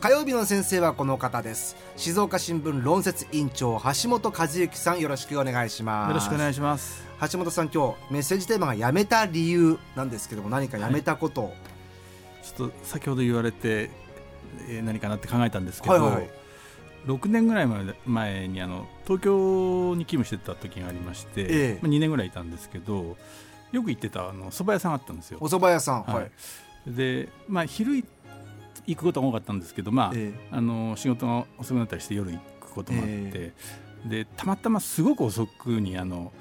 [0.00, 1.76] 火曜日の先生はこの方です。
[1.96, 6.08] 静岡新聞論説委員長橋本和之さんよろしくお願いします。
[6.10, 7.04] よろしくお願いします。
[7.32, 11.54] 橋本さん今日メッセージテーマがやめた理由なんですけども何かやめたことを、はい、
[12.44, 13.90] ちょっと先ほど言われて、
[14.68, 16.30] えー、何かなって考えたんですけど、はいはい、
[17.06, 17.66] 6年ぐらい
[18.06, 23.16] 前にあの東京に勤務してた時がありまして、えあ、2年ぐらいいたんですけど
[23.72, 25.38] よく行ってたあの蕎麦屋さんあったんですよ。
[25.40, 26.30] お蕎麦屋さんはい、
[26.86, 28.06] でまあ昼行
[28.96, 33.52] くことが多かったんですけどまあ、ええ、あの仕事が遅くなったりして夜行くこともあって、え、
[34.06, 36.32] でたまたますごく遅くにあの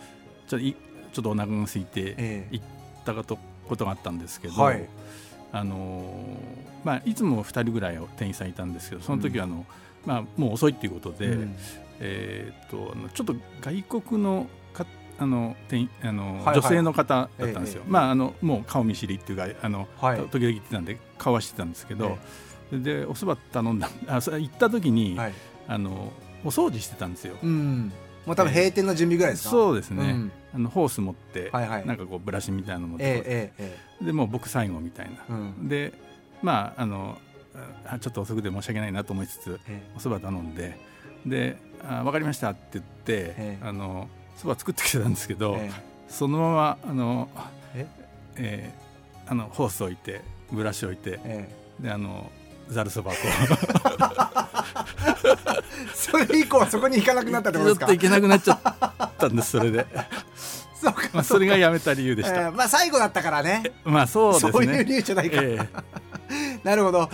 [0.48, 0.66] ちょっと
[1.14, 2.66] ちょっとお腹が空いて行っ
[3.06, 3.38] たこと
[3.68, 4.88] ことがあったんですけど、はい、
[5.52, 6.04] あの
[6.84, 9.66] まあ、いつも2人ぐらい店員さんいたんですけどその時はあの、うん、
[10.06, 11.56] まあ、もう遅いっていうことで、うん、
[12.00, 14.67] えー、っとちょっと外国のか
[15.20, 22.18] あの店あの、女性の方だったんですよ、ええ、まあ、あのもう顔見知りっていうかあの、はい、時々言ってたんで顔はしてたんですけど、
[22.72, 25.34] え、でおそば頼んだ あそれ行った時に、はい、
[25.68, 26.12] あの
[26.44, 27.36] お掃除してたんですよ。
[27.42, 27.92] うん。
[28.26, 35.94] もう多分閉店の準備ぐらいですか、そうですね、うん、あのホース持って、はいはい、なんかこうブラシみたいなの持って、えええ、でもう僕最後みたいな、うん、で
[36.44, 37.18] まああの
[37.86, 39.60] あちょっと遅くて申し訳ないなと思いつつ、
[39.96, 40.78] おそば頼んで
[41.26, 45.58] であ分かりましたって言って、あのそば作ってきてたんですけど、
[46.08, 47.28] そのままあの
[47.76, 47.88] え、
[48.36, 50.22] えー、あのホース置いて
[50.52, 51.20] ブラシ置いて、
[51.80, 52.32] であの
[52.70, 53.18] ざるそばと
[55.96, 57.88] それ以降そこに行かなくなったってことですか？
[57.88, 59.86] ちょっと行けなくなっちゃったんですそれで。
[60.80, 63.64] そうか、まあ、それがやめた理由でした、えー、まあ最後だったからね。
[63.84, 64.52] まあそうですね。
[64.52, 67.10] そういう理由じゃないか、えー、 なるほど、はい。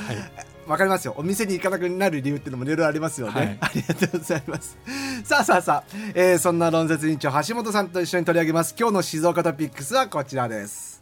[0.70, 1.14] わかりますよ。
[1.18, 4.78] お店に行かなくなる理由っていうのもいろいろありますよね、はい、ありがとうございます
[5.24, 8.76] さあさあさあ、えー、そんな論説委員長橋本さんと一緒に取り上げます。
[8.78, 11.02] 今日の静岡トピックスはこちらです。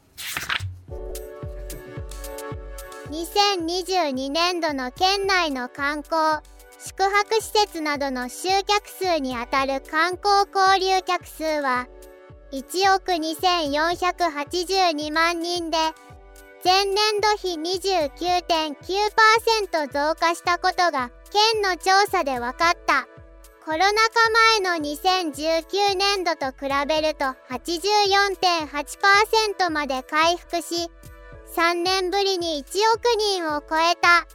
[3.10, 6.44] 2022年度の県内の観光
[6.80, 11.88] 宿泊施設などの集客数にあたる観光交流客数は
[12.52, 15.78] 1億2482万人で
[16.64, 21.10] 前年度比29.9%増加したことが
[21.54, 23.08] 県の調査で分かった。
[23.64, 23.92] コロナ禍
[24.60, 30.90] 前の2019年度と比べると84.8%まで回復し
[31.56, 34.26] 3年ぶりに1億人を超えた。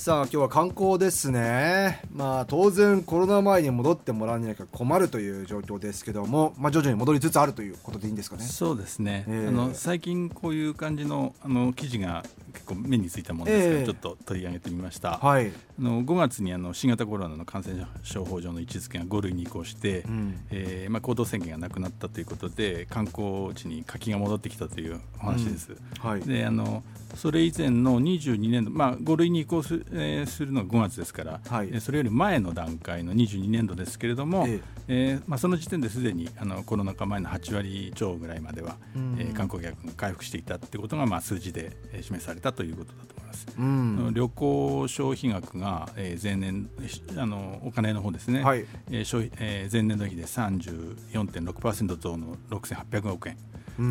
[0.00, 2.00] さあ今日は観光ですね。
[2.10, 8.44] まあ当然コロナ前に戻ってもらわなきゃ困るという状況ですけども、まあ、徐々に戻りつつあるということでいいんですかね。
[8.44, 12.24] そうですね、えー、あの最近こういう感じのあの記事が
[12.54, 25.72] 結構目についたものですから、えー、ちょっと取り上げてみました、はい、あの5月にあの新型コロナの感染症法上の位置づけが5類に移行して、うん、えー、まあ、行動宣言がなくなったということで観光地に活気が戻ってきたというお話です。
[25.72, 26.82] うん、はい、であの
[27.14, 38.76] それ以前の22年度、まあ、5類に移行す,、えー、するのが5月ですから、はい、それより前の段階の22年度ですけれども、えー、えー、まあ、その時点ですでにあのコロナ禍前の8割超ぐらいまでは、
[39.18, 43.46] えー、観光客が回復していたということが、まあ、数字で示されたということだと思います。
[43.56, 46.68] うん、旅行消費額が、えー、前年
[47.16, 53.36] あのお金の方ですね、はい、えー消費えー、前年度比で34.6%増の6800億円。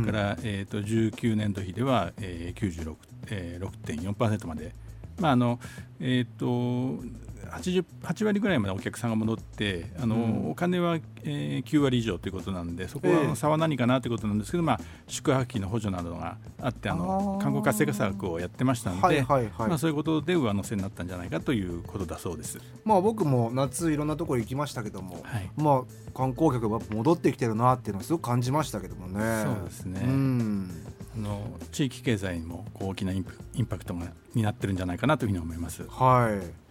[0.06, 2.96] から、えーと、19年度比では、えー、96.4%、
[3.32, 4.76] えー、まで、
[5.20, 5.60] まああの
[6.00, 7.04] えーと
[7.50, 22.60] 8, 8割ぐらいまでお客さんが戻ってあの、うん、お金は、えー、9割以上ということなんでそこは差は何かなということなんですけど、えー、まあ、宿泊費の補助などがあってあの観光活性化策をやってましたので、はいはいはい、まあ、そういうことで上乗せになったんじゃないかということだそうです。
[22.86, 29.44] まあ、僕も夏いろんなところ行きましたけども、はい、まあ、観光客が戻ってきてるなっていうのはすごく感じましたけどもね。
[29.44, 30.70] そうですね、うん。
[30.88, 30.89] あ
[31.20, 35.84] の地域経済にも大きなインパクトがになってるんじゃないかなというふうに思います。
[35.88, 36.70] はい。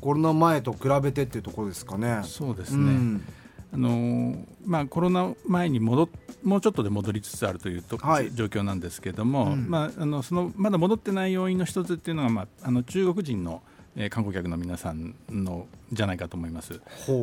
[0.00, 2.20] コロナ前と比べてっていうところですかね。
[2.24, 3.22] そうですね、うん、
[3.72, 6.08] あのまあ、コロナ前に戻
[6.42, 13.62] もうちょっとで戻りつつあるというと、はい、状況なんですけれども、うん、まあ、あのそのまだ戻ってない要因の一つっていうのが、まあ、あの中国人の、
[13.96, 16.80] えー、観光客の皆さんのじゃないかと思います。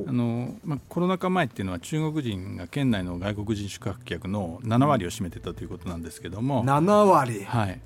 [0.08, 7.44] あのまあ、コロナ禍前っていうのは中国人が県内の外国人宿泊客の7割を占めてたということなんですけども、7割。
[7.44, 7.80] はい。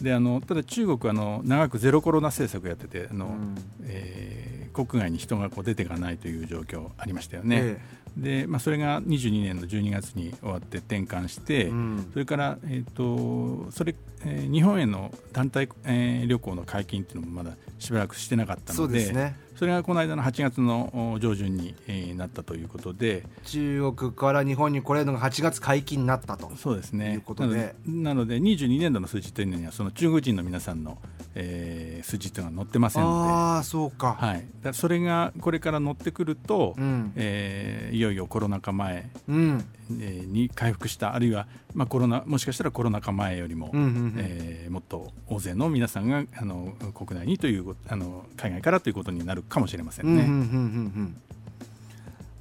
[0.00, 3.54] であのただ中国はあの長くゼロコロナ政策をやっててあの、うん、
[3.84, 7.58] えー、国外に人がこう出ていかないという状況ありましたよね。
[7.60, 7.80] え
[8.16, 13.94] でまあ、それが22年の12月に終わって転換して、うん、それから、えーとそれ
[14.24, 27.14] えー、日本への団体、えー、旅行の解禁というのもまだしばらくしてなかったので、ね、それがこの間の8月の上旬に、えー、なったということで中国から日本に来れるのが8月解禁になったとそうですね。
[27.14, 27.74] いうことで。
[27.86, 30.98] なので22年度の数字というのにはその中国人の皆さんの、
[31.34, 33.30] えー、数字というのは載ってませんので。
[33.30, 39.64] ああそうか,、はい、だそれがこれから載ってくると、うん、えー、いよいよコロナ禍前、うん。
[40.00, 50.22] えー、に回復したあるいは、まあ、コロナもしかしたらコロナ禍前よりも、うんうんうん、えー、もっと大勢の皆さんがあの国内にというあの海外からということになるかもしれませんね。
[50.22, 51.16] うんうんうんうん、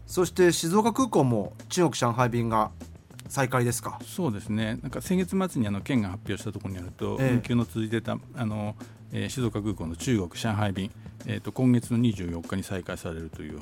[0.07, 2.71] そして静岡空港も中国上海便が
[3.31, 3.99] 再開ですか？
[4.05, 4.77] そうですね。
[4.81, 8.75] なんか先月末にあの県が発表したところによると、えー、運休の続いてたあの、
[9.13, 10.91] えー、静岡空港の中国上海便
[11.25, 13.59] えーと、今月の24日に再開されるという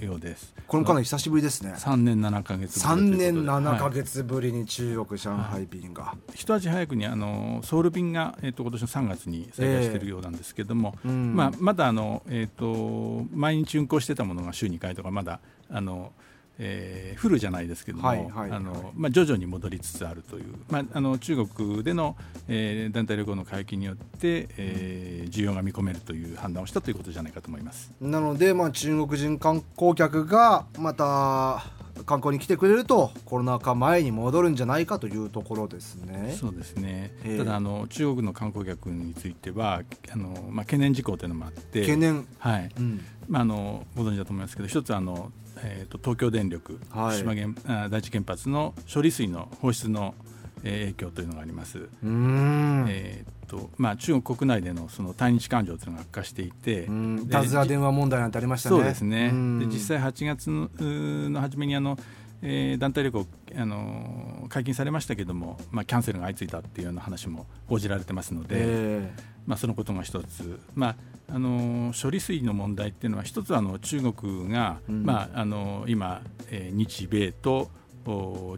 [0.00, 0.54] ようです。
[0.66, 1.74] これもかなり久しぶりですね。
[1.76, 16.12] 3年7か月ぶり3年7か月ぶりに中国、上海便が、はい、一足早くにあのソウル便が、えーと、今年の3月に再開しているようなんですけれども、えーうん、まあ、まだあの、えーと、毎日運行してたものが週2回とかまだあの
[16.62, 22.16] えー、フルじゃないですけども、はいはい、あのまあ、徐々に戻りつつあるという、まあ、あの中国での、
[22.48, 31.64] えー、団体旅行の解禁によって、えー、需要が見込めるという判断をしたということじゃないかと思いますなので、まあ、中国人観光客がまた
[32.04, 36.36] 観光に来てくれるとコロナ禍前に戻るんじゃないかというところですね。
[36.38, 37.12] そうですね。
[37.24, 42.70] えー、ただあの中国の観光客についてはあのまあ懸念事項というのもあって懸念はい。
[42.78, 50.14] うん、まああのご存知だと思いますけど一つあのえーと、東京電力、はい、島原第一原発の処理水の放出の、
[50.62, 51.88] えー、影響というのがあります。
[52.02, 56.88] えーとまあ、中国国内でのその対日感情というのが悪化していて、
[57.30, 58.76] タズラ電話問題なんてありましたね。
[58.76, 59.30] そうですね。
[59.58, 61.98] で実際8月のの初めにあの
[62.42, 63.26] えー、団体旅行、
[63.56, 70.96] あのー、解禁されましたけれども、まあ、キャンセルが相次いだっていうような話も報じられてますので、えー、まあ、そのことが一つ、まあ
[71.32, 77.70] あのー、処理水の問題っていうのは一つはあの中国が、うん、まああの今、えー、日米と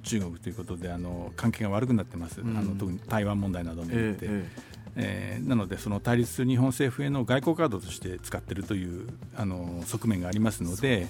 [0.02, 4.26] 中国ということであの関係が悪くなってます、うん、あの特に台湾問題などを巡って。
[4.26, 11.09] えーえー、なのでその対立する日本政府への外交カードとして使っているというあの側面がありますので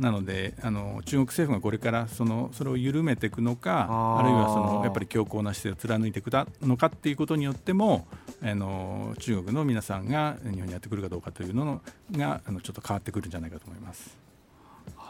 [0.00, 3.86] なのであの中国政府がこれからそのそれを緩めていくのか
[4.18, 6.30] あるいはそのやっぱり強硬な姿勢を貫いていく
[6.62, 8.08] のかっていうことによっても
[8.42, 11.80] あの中国の皆さんが日本にやってくるかどうかというの
[12.12, 14.16] があのちょっと変わってくるんじゃないかと思います。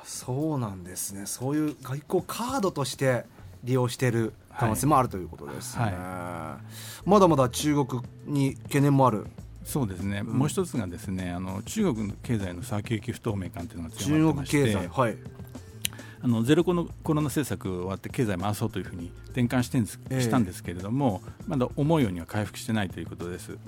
[0.04, 1.26] そうなんですね。
[1.26, 3.24] そういう外交カードとして
[3.66, 5.92] 利用している可能性もあるということですね、はい。
[5.92, 6.58] は
[7.04, 9.26] い、まだまだ中国に懸念もある。
[9.64, 14.58] そうですね、うん、もう一つがですねあの中国の経済の先行き不透明感というのが強まってまして。
[14.58, 15.16] 中国経済、はい、
[16.22, 16.84] あのゼロコロ
[17.14, 23.58] ナ政策終わって経済回そうというふうに転換してんです、えー、したんですけれどもまだ思うようには回復してないということです。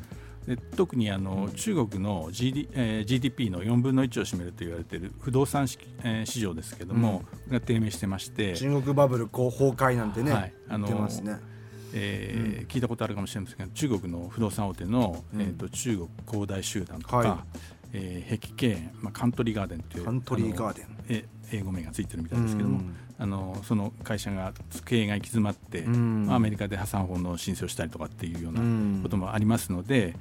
[0.48, 11.36] で特にあの、うん、中国の GD、えー、GDP の4分の1を占めると言われている不動産市,、えー、市場ですけれども、うん、が低迷してまして中国バブルこう崩壊なんてね、はい、あのますね。
[11.94, 17.58] えー、うん、聞いたことあるかもしれませんが中国の不動産大手の、うん、えーと、中国恒大集団とか、はい、
[17.94, 20.86] えー、碧桂園、まあ、カントリーガーデンというカントリーガーデン。
[21.08, 24.52] え英語名がついてるみたいですけども、うん、あのその会社が
[24.84, 30.14] 経営が行き詰まって、うん、アメリカで破産法の申請をしたりとかっていうようなこともありますので、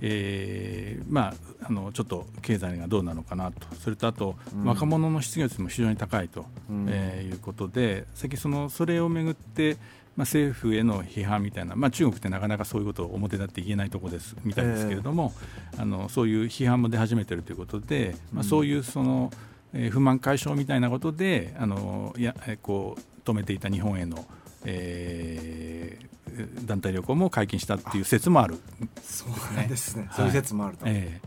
[0.00, 1.28] えー、ま
[1.60, 3.66] ああのちょっと経済がどうなのかなと。
[3.76, 6.46] それとあと、若者の失業率も非常に高いと、
[6.88, 9.76] えー、いうことで先そのそれをめぐって
[10.16, 15.32] まあ、政府への批判みたいな、まあ、中国ってなかなかそういうことを表立って言えないところですみたいですけれども、
[15.74, 19.32] えー、あのそういう批判も出始めているということで、まあ、そういうその、
[19.72, 24.24] えー、不満解消みたいなことであのやこう止めていた日本への、
[24.64, 26.23] えー、
[26.64, 28.58] 団体旅行も解禁したっていう説もある、
[29.02, 30.84] そうなんですね、そういう説もあると。
[30.86, 31.20] え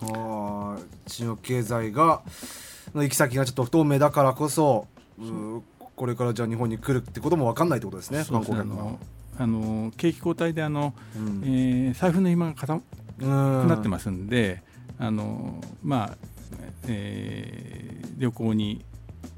[0.00, 2.22] ー、あ中国経済が
[2.94, 4.86] の行き先がちょっと不透明だからこそ、
[5.96, 8.84] これからじゃあ日本に来るってことも分かんないってことですね、観光客が。
[9.40, 12.80] あの景気後退であの、うん、えー、財布の暇が固
[13.18, 14.62] くなってますんで、
[14.98, 16.16] あのまあ
[16.88, 18.84] えー、旅行に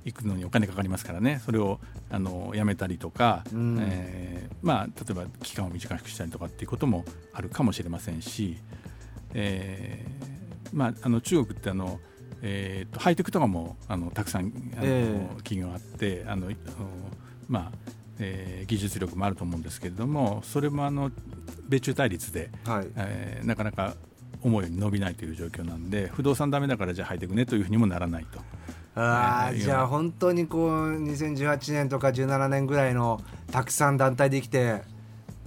[0.04, 1.40] 行くのにお金かかりますからね。
[1.44, 1.80] それを
[2.10, 8.58] あのやめたりとか、うん、えー、まあ、例えば期間を短くしたりとかっていうこともあるかもしれませんし、
[9.34, 12.00] えーまあ、あの中国ってあの
[12.42, 14.52] えーと、ハイテクとかもあのたくさんあの、
[14.82, 16.50] えー、企業があってあの
[17.48, 17.78] まあ
[18.20, 21.10] えー、技術力もあると思うんですけれどもそれもあの
[21.68, 22.86] 米中対立で、はい。
[22.96, 23.94] えー、なかなか
[24.42, 28.40] 思うように伸びないという状況なんで不動産だめだからじゃあハイテクねというふうにもならないと。
[28.94, 33.20] あじゃあ本当にこう2018年とか17年ぐらいの
[33.52, 34.82] たくさん団体できて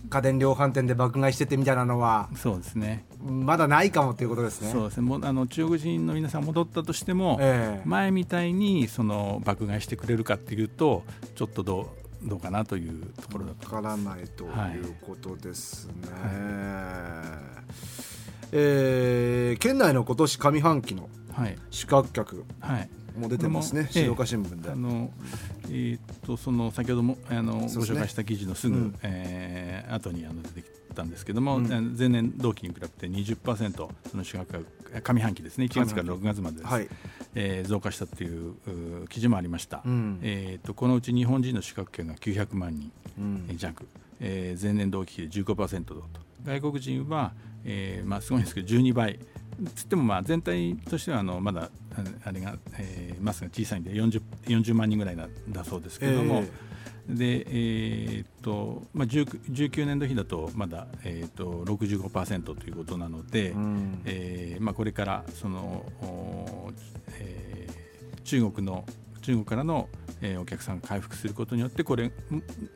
[0.09, 3.05] 家電量販店で爆買いしててみたいなのはそうですね。
[3.19, 4.71] まだないかもということですね。
[4.71, 5.03] そうですね。
[5.07, 11.03] もうあの中国人の皆さん戻ったとしても、えー、前みたいにその爆買いしてくれるかっていうと
[11.35, 13.75] ちょっとどうどうかなというところだと。
[13.75, 14.47] わからないとい
[14.81, 17.73] うことですね、はい。
[18.51, 21.09] えー、県内の今年上半期の
[21.71, 24.71] 宿泊客、はいも出てますね、静岡新聞で。
[24.71, 25.11] あの
[25.65, 34.65] えー、っとその先ほどもあの、ね、ご紹介した記事のすぐ、うん、えー、後にあの出てきたんですけども、うん、前年同期に比べて20%その宿泊
[35.03, 36.87] 上半期ですね1月から6月までです、はい、
[37.35, 42.91] えー、増加したという記事もありました、うん、えーと、このうち日本人の宿泊券が900万人
[43.57, 43.89] 弱、うん、
[44.19, 46.03] えー、前年同期比で15%と。
[46.45, 49.19] 外国人は、えーまあ、すごいんですけど12倍
[49.75, 51.69] つってもまあ全体としてはあのまだ
[52.25, 56.43] あれが、えー、マスが小さいんで 40, 40万人ぐらいだだそうですけれども、
[57.09, 65.85] えー、でえー、っとまあ、19年度比だとまだ、えー、っと65%ということなので、うん、えー、まあ、これからその、
[67.19, 68.85] えー、中国の
[69.21, 69.87] 中国からの
[70.23, 72.11] えー、お客さんが回復することによってこれ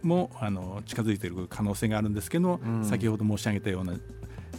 [0.03, 3.93] もあの近づいている可能性があるんですけど、うん、先ほど申し上げたような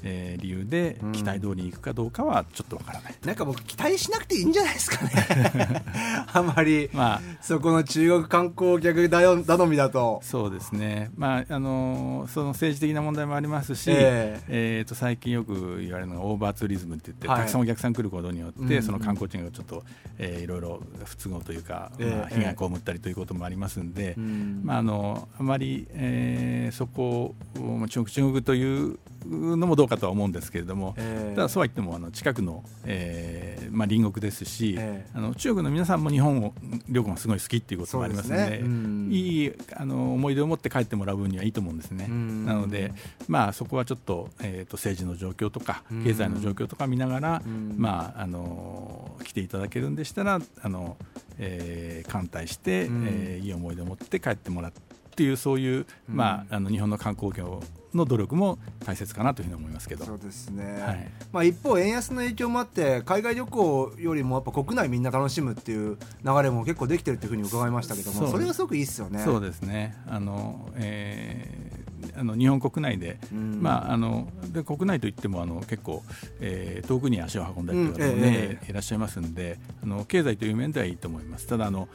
[0.02, 5.85] えー、理由で期待通りにいくかどうかはちょっとわからない、うん、なんか僕期待しなくていいんじゃないですかね
[6.32, 10.20] あまり、まあ、そこの中国観光客頼みだと。
[10.23, 19.85] そうですね、まああのその政治的な問題もありますし、えー、えーと最近よく言われるのがオーバーツーリズムって言って、はい、たくさんお客さん来ることによって、その観光地がちょっと、
[20.18, 36.54] えー、いろいろ不都合というか、まあ、被害を被ったりということもありますんで、えー、まあ、あのあまり、えー、そこを中国中国というのもどうかとは思うんですけれども、えー、ただそうは言ってもあの近くの、えーまあ、隣国ですし、えー、あの中国の皆さんも日本を
[36.88, 38.58] 旅行がすごい好きっていうこともありますので、ね。
[38.62, 42.06] うん、いいあの思い出を持って帰ってもらう分にはいいと思うんですね。
[42.08, 42.92] なので、
[43.28, 47.42] まあ、そこはちょっと,、えーと、政治の状況とか経済の状況とか見ながら、
[47.76, 50.96] まあ、あの来ていただけるんでしたらあの、
[51.38, 54.80] えー、歓待して、えー、いい思い出を持って帰ってもらって
[55.22, 57.62] いうそういう、まあ、あの日本の観光業
[57.94, 60.04] の努力も大切かなというふうに思いますけど。
[60.04, 69.20] そうですね、はい、まあ、一方、円安の影響もあって海外旅行よりもやっぱ国内みんな楽しむっていう流れも結構できてるというふうに伺いましたけどもそれはすごくいいですよね。
[69.25, 69.96] そうですね。
[70.06, 76.02] あの、えー、あの日本国内で、うん、まあ、あので国内といってもあの結構、
[76.40, 78.20] えー、遠くに足を運んだりとかね、うん。
[78.22, 81.46] えー、いらっしゃいますんであの経済という面ではいいと思います。
[81.46, 81.88] ただあの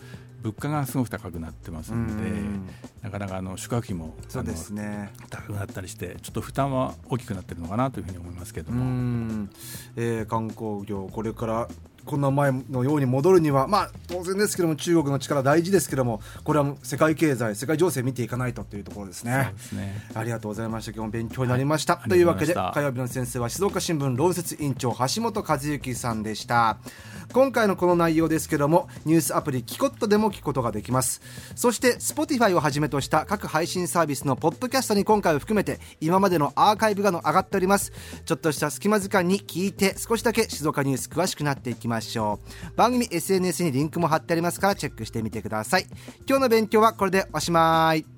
[0.44, 2.32] 物価がすごく高くなってますので、
[3.02, 9.48] なかなかあの宿泊費もそうです、ね、高くなったりしてちょっと負担は大きくなってるのかなというふうに思いますけども、
[9.96, 11.68] えー、観光業これから
[12.06, 19.54] こんな前のように戻るには、まあ、当然ですけども中国の力大事ですけどもこれは世界経済世界情勢見ていかないとというところですね。
[20.14, 20.92] ありがとうございました。
[20.92, 26.78] 今日も勉強になりました、はい、というわけで火曜日の先生は静岡新聞論説委員長橋本和之さんでした
[27.34, 31.22] 今回のこの内容ですけどもニュースアプリキコットでも聞くことができます。
[31.56, 37.92] そして Spotify をはじめとした各配信サービスのポッドキャストに今回を含めて今までのアーカイブがの上がっております。
[38.26, 42.40] ちょっとした隙間時間に聞いて少しだけ静岡ニュース詳しくなっていきましょ
[42.72, 42.78] う。
[42.78, 45.88] 番組 SNS にリンクも貼ってありますからチェックしてみてください。
[46.28, 48.13] 今日の勉強はこれでおしまい。